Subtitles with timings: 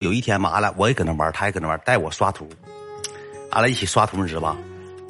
[0.00, 2.48] 有一天嘛完了，我也搁那玩，他也搁那玩，带我刷图，
[3.52, 4.56] 完了一起刷图，你知道吧？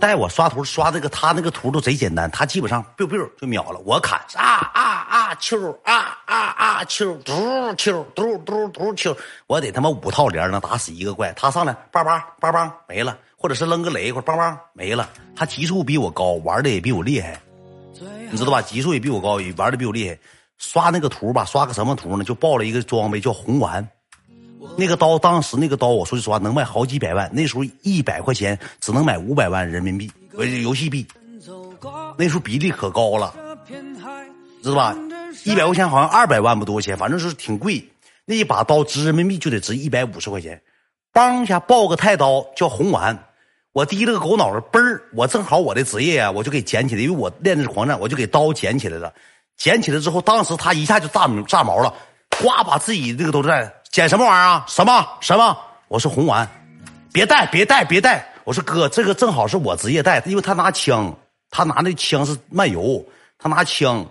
[0.01, 3.79] 带我刷图刷这个，他那个图都贼简单，他基本上 biu biu 就秒了。
[3.85, 7.33] 我砍啊啊啊秋啊啊啊秋嘟
[7.77, 9.17] 秋嘟嘟嘟秋，
[9.47, 11.33] 我得他妈五套连能打死一个怪。
[11.35, 15.09] 他上来叭叭叭叭没了，或者是扔个雷一会儿梆梆没了。
[15.37, 17.41] 他级数比我高，玩的也比我厉害，
[18.29, 18.61] 你知道吧？
[18.61, 20.19] 级数也比我高，玩的比我厉害。
[20.59, 22.25] 刷那个图吧，刷个什么图呢？
[22.25, 23.89] 就爆了一个装备叫红丸。
[24.81, 27.31] 那个刀当时那个刀，我说句实话能卖好几百万。
[27.35, 31.07] 那时候一百块钱只能买五百万人民币，不是游戏币。
[32.17, 33.35] 那时候比例可高了，
[34.63, 34.97] 知道吧？
[35.45, 37.87] 一百块钱好像二百万不多钱，反正是挺贵。
[38.25, 40.63] 那一把刀值人民币就得值一百五十块钱。
[41.13, 43.19] 梆一下爆个太刀叫红丸，
[43.73, 45.03] 我提了个狗脑袋，嘣儿！
[45.15, 49.13] 我正好我的职业啊，我就给捡起来，因为我练的是狂战，我就给刀捡起来了。
[49.59, 51.93] 捡起来之后，当时他一下就炸炸毛了，
[52.41, 53.71] 呱把自己这个都在。
[53.91, 54.65] 捡什么玩意儿啊？
[54.69, 55.59] 什么什么？
[55.89, 56.49] 我是红丸，
[57.13, 58.25] 别带别带别带！
[58.45, 61.13] 我说哥，这个正好是我职业带，因为他拿枪，
[61.51, 63.05] 他拿那枪是漫游，
[63.37, 64.07] 他拿枪，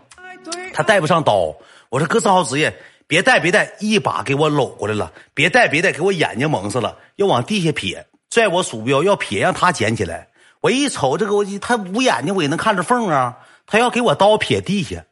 [0.73, 1.55] 他带不上刀。
[1.87, 10.27] 我说哥正好职业，别带别带，一把给我搂过来了，别带别带，给我眼睛蒙死了，要往地下撇，拽我鼠标要撇，让他捡起来。
[10.59, 13.37] 我一瞅这个，我他捂眼睛，我也能看着缝啊。
[13.65, 15.05] 他要给我刀撇地下，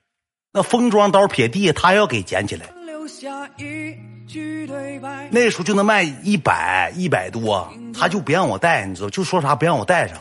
[0.51, 2.65] 那封装刀撇地下，他要给捡起来。
[3.07, 3.95] 下一
[4.27, 10.17] 句对白那时候就能卖一百一百多，他就不让我带，你知道，就说啥不让我带上。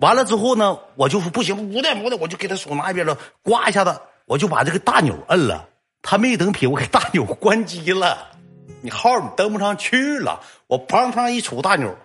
[0.00, 5.68] 完了之后呢，我就说不行，不带不带，我就给他手拿一边了，呱一下子，我就把这个大钮摁了。
[6.02, 8.32] 他没等撇，我给大钮关机了。
[8.82, 11.96] 你号你登不上去了，我砰砰一杵大钮，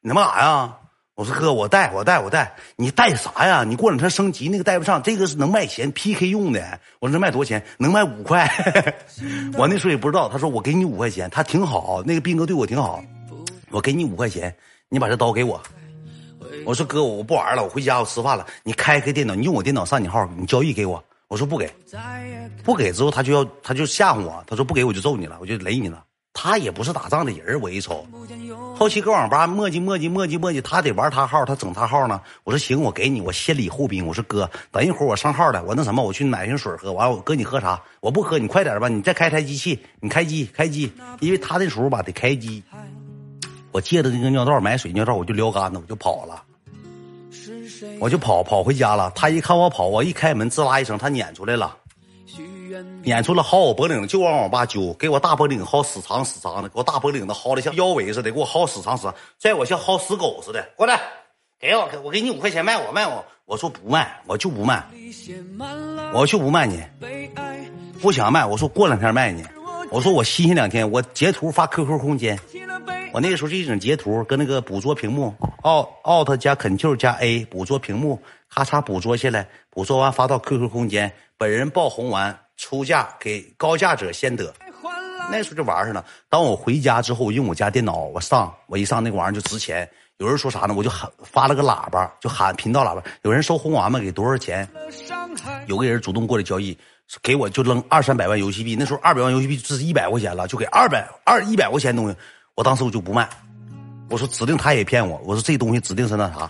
[0.00, 0.78] 你他妈干啥呀？
[1.14, 3.64] 我说哥，我带我带我带，你带啥呀？
[3.64, 6.80] 你过两天升级那个带不上，这个是能卖钱 PK 用的。
[7.00, 7.62] 我说能卖多少钱？
[7.76, 8.50] 能卖五块。
[9.58, 13.04] 我那时候也不知道，他说我给你五块钱，他挺好，那个斌哥对我挺好。
[13.70, 14.54] 我给你五块钱，
[14.88, 15.62] 你把这刀给我。
[16.64, 18.46] 我说哥，我不玩了，我回家我吃饭了。
[18.62, 21.02] 你开开电脑，你用我电脑上你号，你交易给我。
[21.28, 21.70] 我说不给，
[22.64, 26.02] 不给之后他就要他就吓唬我，他说不给我就揍你了，我就雷你了。
[26.34, 28.06] 他也不是打仗的人我一瞅，
[28.74, 32.20] 后期搁网吧磨叽磨叽磨叽磨叽，他得玩他号，他整他号呢。
[32.42, 34.06] 我说行，我给你，我先礼后兵。
[34.06, 36.92] 我说哥，等一会儿我上号了，我那什么，我去买瓶水喝。
[36.92, 37.80] 完了，我哥你喝啥？
[38.00, 42.62] 我不喝，你快点吧，你再开台机器，你开机开机，因为他那时候吧得开机。
[43.70, 46.42] 我借的那个尿道买水尿道，我就撩干子，我就跑了，
[48.00, 49.12] 我就跑跑回家了。
[49.14, 51.76] 他一看我跑，我一开门，吱啦一声，他撵出来了。
[53.02, 60.66] 撵出来薅我脖领子，就往网吧揪，给我大脖领薅死长死长的，给我大脖领子薅的像腰围似的，给我薅死长死长，拽我像薅死狗似的。
[60.76, 61.00] 过来，
[61.58, 63.24] 给我，我给你五块钱卖我卖我。
[63.44, 64.82] 我说不卖，我就不卖，
[66.14, 66.80] 我就不卖你，
[68.00, 68.46] 不想卖。
[68.46, 69.44] 我说过两天卖你。
[69.90, 72.38] 我说我新鲜两天，我截图发 QQ 空间。
[73.12, 78.18] 我那个时候就一整截图，跟那个捕捉屏幕，Alt 加 Ctrl 加 A 捕捉屏幕，
[78.48, 81.12] 咔嚓捕捉下来，捕捉完发到 QQ 空间。
[81.36, 82.38] 本人爆红丸。
[82.62, 84.54] 出价给高价者先得，
[85.28, 86.04] 那时候就玩上了。
[86.28, 89.88] 当我回家之后，用我家电脑，我上，我一上那个玩意儿就值钱。
[90.18, 90.72] 有人说啥呢？
[90.72, 93.02] 我就喊发了个喇叭，就喊频道喇叭。
[93.22, 94.00] 有人收红娃们？
[94.00, 94.66] 给多少钱？
[95.66, 96.78] 有个人主动过来交易，
[97.20, 98.76] 给我就扔二三百万游戏币。
[98.78, 102.16] 那时候二百万游戏币值一百块钱了，就给二百二一百块钱东西。
[102.54, 103.28] 我当时我就不卖，
[104.08, 105.20] 我说指定他也骗我。
[105.24, 106.48] 我说这东西指定是那啥。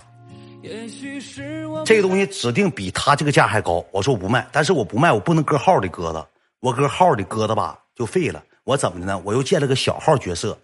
[0.60, 1.51] 也许是
[1.84, 6.26] 这个东西指定比他这个价还高，我说我不卖，但是我不卖，我不能搁号里搁着，
[6.60, 8.42] 我搁号里搁着吧就废了。
[8.64, 9.20] 我怎么的呢？
[9.24, 10.56] 我又建了个小号角色，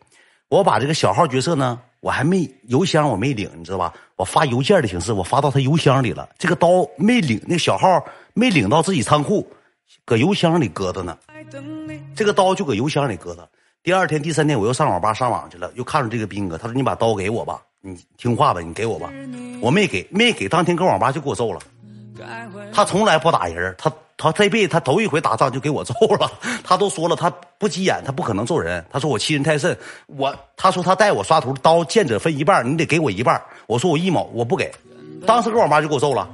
[0.48, 3.92] 我把这个小号角色呢，我还没邮箱我没领，你知道吧？
[4.14, 6.28] 我发邮件的形式，我发到他邮箱里了。
[6.38, 8.04] 这个刀没领，那小号
[8.34, 9.44] 没领到自己仓库，
[10.04, 11.18] 搁邮箱里搁着呢。
[12.14, 13.48] 这个刀就搁邮箱里搁着。
[13.82, 19.10] 第二天、第三天我又上网吧上网去了，又看着这个兵哥，他说：“你把刀给我吧。”你听话吧，你给我吧，
[19.60, 21.60] 我没给，没给，当天搁网吧就给我揍了。
[22.72, 26.30] 他从来不打人，他他这辈子他头一回打仗就给我揍了。
[26.64, 28.84] 他都说了，他不急眼，他不可能揍人。
[28.90, 33.40] 他说我欺人太甚，我他说他带我刷图，刀见者分一半，你得给我一半。
[33.68, 34.72] 我说我一毛我不给，
[35.24, 36.28] 当时搁网吧就给我揍了，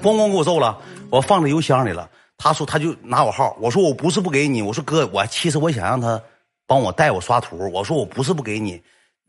[0.00, 0.78] 咣咣给我揍了。
[1.10, 2.08] 我放在邮箱里了。
[2.38, 6.22] 他说他就拿我号，我说我不是不给你，我说哥，我其实我想让他
[6.66, 8.80] 帮我带我刷图，我说我不是不给你。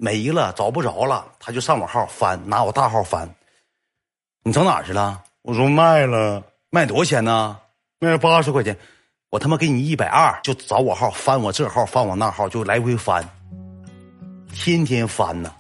[0.04, 3.30] 没了，找不着了，他就上我号翻，拿我大号翻。
[4.44, 5.22] 你整哪儿去了？
[5.44, 7.56] 我说卖了，卖多少钱呢？
[8.00, 8.76] 卖八十块钱。
[9.30, 13.24] 我他妈给你一百二，就找我号翻我这号，翻我那号，就来回翻，
[14.52, 15.54] 天天翻呢。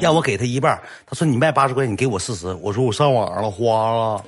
[0.00, 2.52] 让我给他一半，他说你卖八十块钱，你给我四十。
[2.62, 4.24] 我说我上网了，花了。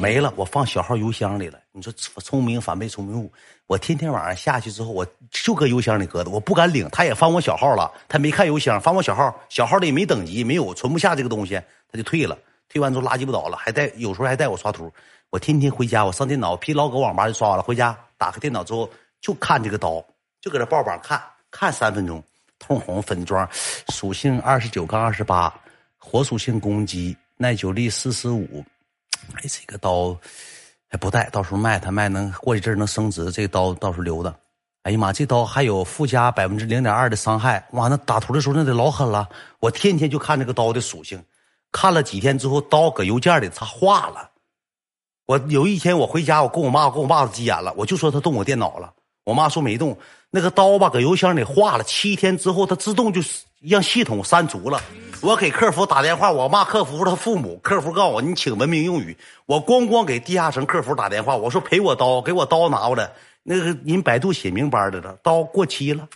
[0.00, 1.58] 没了，我放小号邮箱里了。
[1.72, 3.30] 你说聪明反被聪明误。
[3.66, 6.88] 我天天晚上下去之后，我就搁邮箱里搁的，我不敢领。
[6.90, 11.60] 他也翻我小号了，他没看邮箱，翻我小号，小号里没等级，没有存不下这个东西，
[11.90, 12.38] 他就退了。
[12.68, 14.92] 退完之后垃圾不倒了，还带有时候还带我刷图。
[15.30, 18.88] 我天天回家，我上电脑疲劳搁网吧就刷完了，回家打开电脑之后
[19.20, 20.04] 就看这个刀，
[20.40, 21.20] 就搁这报榜看
[21.50, 22.22] 看三分钟。
[22.60, 23.48] 通红粉装，
[23.88, 25.52] 属性二十九杠二十八，
[25.96, 28.64] 火属性攻击，耐久力四十五。
[29.34, 30.16] 哎，这个刀
[30.88, 33.30] 还不带，到时候卖他卖能过一阵能升值。
[33.30, 34.34] 这个刀到时候留着。
[34.82, 37.66] 哎呀妈，这刀还有附加百分之零点二的伤害。
[37.72, 39.28] 哇，那打图的时候那得老狠了。
[39.60, 41.22] 我天天就看这个刀的属性，
[41.72, 44.30] 看了几天之后，刀搁邮件里它化了。
[45.26, 48.94] 我有一天我回家，我跟我妈跟我爸急眼了，我就说他动我电脑了。
[49.28, 49.94] 我妈说没动，
[50.30, 53.20] 那个刀吧搁邮箱里化了，七天之后它自动就
[53.60, 54.80] 让系统删除了。
[55.20, 59.14] 我给客服打电话，我骂客服他父母，客服告诉我你请文明用语。
[59.44, 63.10] 我咣咣给地下城客服打电话，我说赔我刀，给我刀拿过来。
[63.42, 66.08] 那个人百度写明白的了，刀过期了，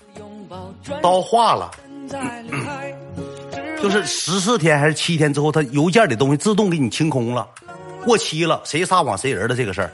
[1.03, 1.71] 刀化了，
[3.83, 7.47] 就是十四天还是七天之后，他邮件里东西自动给你清空了。
[8.07, 9.93] 过期了，谁撒谎谁人的这个事儿，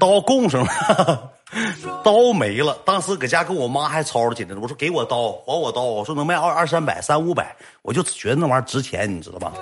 [0.00, 1.30] 刀供上了，
[2.02, 2.76] 刀没了。
[2.84, 4.56] 当时搁家跟我妈还吵吵起来。
[4.56, 5.82] 我说给我刀，还我刀。
[5.82, 9.52] 我说能卖二二三百、三五百，我就觉得那玩意儿值钱，你知道吧？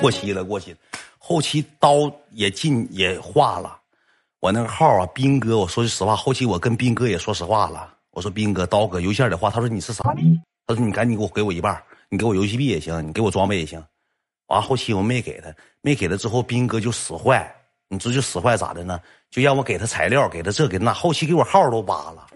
[0.00, 0.78] 过期了，过期了。
[1.18, 3.78] 后期刀也进也化了。
[4.40, 7.94] 我那个号啊，斌哥，我说句实话，后期我跟斌哥也说实话了。
[8.10, 13.82] 我说斌哥，刀搁邮件里话，他说你是傻逼，他说你赶紧给我给我一半，你给我游戏币也行，你给我装备也行。
[14.46, 17.54] 完后期我没给他，没给他之后，斌哥就使坏。
[17.88, 19.00] 你这就使坏咋的呢？
[19.30, 20.92] 就让我给他材料，给他这给那。
[20.92, 22.26] 后期给我号都扒了，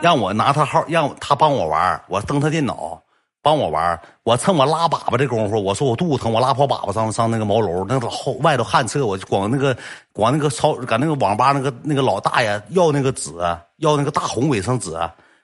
[0.00, 2.02] 让我拿他号，让他帮我玩。
[2.08, 3.02] 我登他电脑，
[3.42, 4.00] 帮我玩。
[4.22, 9.76] 我趁我拉粑粑这功夫，我说我肚子疼，我拉泡粑粑上上那个毛楼，那后外头旱厕，我就光那个
[10.12, 13.32] 光那个超搁那个网吧那个那个老大爷要那个纸，
[13.78, 14.96] 要那个大红卫生纸。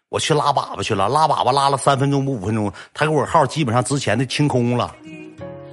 [0.08, 4.94] 我去拉粑粑去了，拉粑粑拉了三分钟不五分钟，他给我号基本上之前的清空了，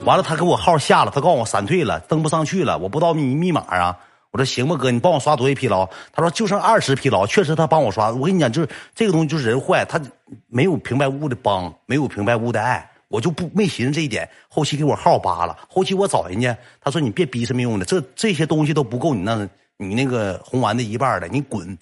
[0.05, 3.97] 完了他给我号下了，他告诉我闪退了，登不上去了，我不知道密密码啊。
[4.31, 5.87] 我说行吧哥，你帮我刷多少疲劳？
[6.11, 8.11] 他说就剩二十疲劳，确实他帮我刷。
[8.11, 9.99] 我跟你讲，就是这个东西就是人坏，他
[10.47, 14.29] 没有平白无故的帮，没有平白无故的爱，我就不没寻思这一点。
[14.49, 19.47] 后期给我号扒了，后期我找人家，他说你别逼什么用的，这这些东西都不够你那，
[19.77, 21.77] 你那个红丸的一半的，你滚。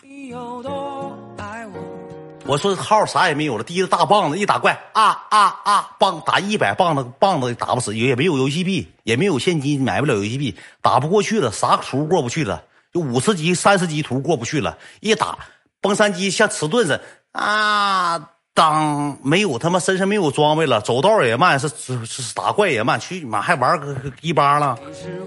[2.46, 12.64] 我说号啥也没有了，提着大棒子一打怪啊啊啊，棒打一百棒子棒子打不死，也没有游戏币，也没有现金，买不了游戏币，打不过去了，啥图过不去了，
[12.94, 15.38] 就五十级、三十级图过不去了，一打
[15.80, 17.00] 崩山鸡像迟钝似
[17.32, 24.78] 啊，当没有他妈身上没有装备了，走道也慢，是是是打怪也慢，去妈还玩个一巴了，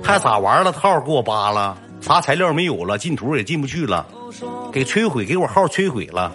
[0.04, 0.70] 还咋玩了？
[0.70, 4.06] 号给我扒了，啥材料没有了，进图也进不去了，
[4.70, 6.30] 给摧毁，给我号摧毁了。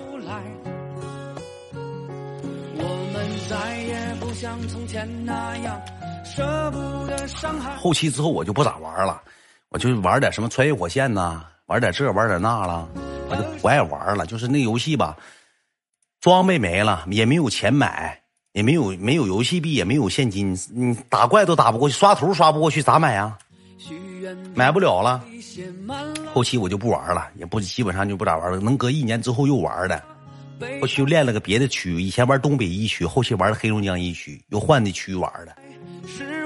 [3.52, 5.82] 再也不像从前那样
[6.24, 9.22] 舍不得伤害后期之后我就不咋玩了，
[9.68, 12.88] 我就玩点什么穿越火线呐，玩点这玩点那了，
[13.30, 14.26] 我就不爱玩了。
[14.26, 15.18] 就是那游戏吧，
[16.22, 18.18] 装备没了，也没有钱买，
[18.54, 23.38] 也没有没有游戏币，也没有现金，你打怪都打不过去，刷图刷不过去，咋买呀？
[24.56, 25.22] 买不了了。
[26.34, 28.62] 后期我就不玩了，也不基本上就不咋玩了。
[28.62, 30.02] 能隔一年之后又玩的。
[30.82, 35.56] 我去练了个别的区，以前玩东北一区，后期玩的黑龙江一区，又换的区玩的。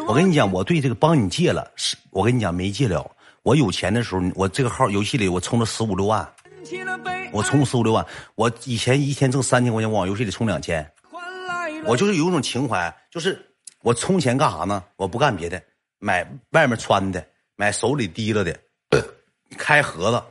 [0.07, 3.09] 我跟你讲，我对这个帮你借了，是我跟你讲没借了。
[3.43, 6.27] 我有钱的时候，我这个号游戏里我充了十五六万，
[7.31, 8.05] 我充十五六万。
[8.35, 10.85] 我以前一天挣三千块钱，我往游戏里充两千。
[11.85, 13.39] 我就是有一种情怀，就是
[13.81, 14.83] 我充钱干啥呢？
[14.95, 15.61] 我不干别的，
[15.99, 18.57] 买外面穿的，买手里提了的，
[19.57, 20.21] 开盒子，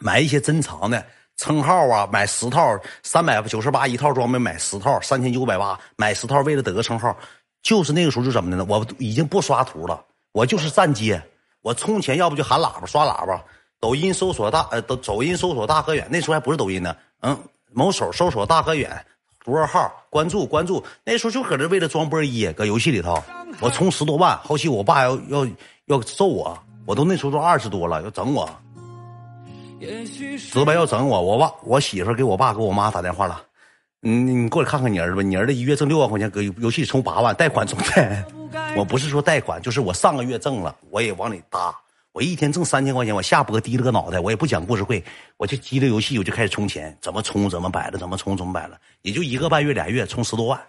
[0.00, 1.04] 买一些珍藏的。
[1.36, 7.16] 称号啊，买十套三百九十八一套装备，买十套三千九百八，买十套为了得个称号，
[7.62, 8.66] 就是那个时候就怎么的呢？
[8.68, 10.00] 我已经不刷图了，
[10.32, 11.20] 我就是站街，
[11.62, 13.42] 我充钱要不就喊喇叭刷喇叭，
[13.80, 17.36] 抖音搜索大呃抖抖音搜索大河远，那时候还不是抖音呢，嗯，
[17.72, 19.04] 某手搜索大河远
[19.44, 23.20] 多少号关注关注，那时候就搁这为了装波一，搁游戏里头，
[23.60, 25.48] 我充十多万，后期我爸要要
[25.86, 28.48] 要揍我，我都那时候都二十多了，要整我。
[30.38, 33.42] 直白要整我，我爸我媳妇给我爸给我妈打电话了，
[34.00, 38.24] 你你过来看看你儿子吧，你儿子一月挣六万块钱，搁游戏里充八万，贷款充贷。
[38.76, 41.74] 我不是说贷款，就是我上个月挣了，我也往里搭。
[42.12, 45.02] 我一天挣三千块钱，我下播低了个脑袋，我也不讲故事会，
[45.38, 50.60] 我就积着游戏，我就开始充钱，怎么充怎么摆了，怎么充怎么摆了，也就一个半月俩月充十多万。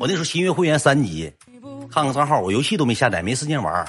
[0.00, 1.32] 我那时候新月会员三级，
[1.90, 3.86] 看看账号，我游戏都没下载，没时间玩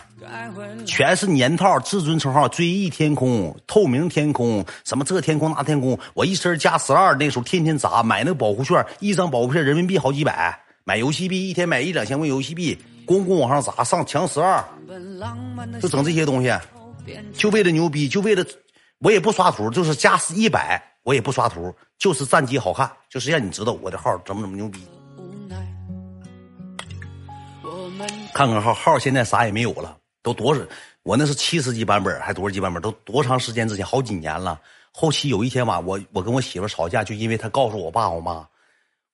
[0.86, 14.64] 全是年套，至尊称号，追忆天空，透明天空，什么这天空那天空，我一身加十二，那时候天天砸，买那个保护券，一张保护券人民币好几百，买游戏币一天买一两千块游戏币，咣咣往上砸，上强十二，
[15.82, 16.52] 就整这些东西，
[17.34, 18.46] 就为了牛逼，就为了，
[19.00, 24.80] 我也不刷图，就是加一百，我也不刷图，就是战绩好看，就是让你知道我的号怎么怎么牛逼。
[28.34, 29.98] 看看号号，现在啥也没有了，
[30.34, 30.62] 都多少？
[31.04, 32.82] 我那是七十级版本，还多少级版本？
[32.82, 33.86] 都多长时间之前？
[33.86, 34.60] 好几年了。
[34.92, 38.48] 后期有一天晚，我我跟我媳妇吵架，就因为她告诉我爸我妈，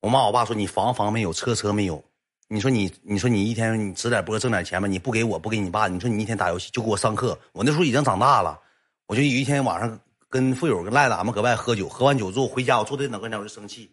[0.01, 2.03] 我妈我爸说你房房没有，车车没有。
[2.47, 7.37] 你说你你说你一天你直点播挣点钱吧，你不给我不给你爸，你说你一天打游戏就给我上课。
[7.53, 8.59] 我那时候已经长大了，
[9.07, 13.91] 我就有一天晚上跟富友跟赖咱们搁外喝酒，喝完酒之后回家，我坐电脑跟前我就生气，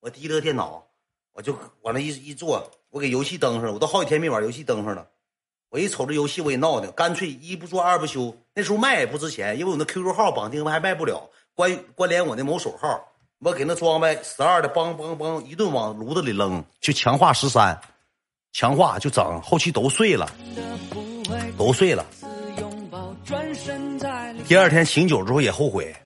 [0.00, 0.86] 我提着电脑，
[1.32, 2.70] 我就往那一一坐。
[2.90, 5.08] 我给游戏登上了，我都好几天没玩游戏登上了。
[5.72, 8.36] 我一瞅这游戏，我也闹的，干脆一不做二不休。
[8.54, 13.02] 那时候卖也不值钱，因为我那 QQ 号绑定还卖不了，关关联我那某手号，
[13.38, 17.80] 我给那装备十二的，梆梆梆一顿往炉子里扔，就强化十三，
[18.52, 20.30] 强化就整，后期都碎了，
[21.56, 22.04] 都碎了。
[24.46, 25.96] 第二天醒酒之后也后悔，